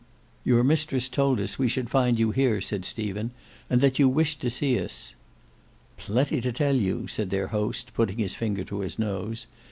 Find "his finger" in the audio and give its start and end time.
8.17-8.63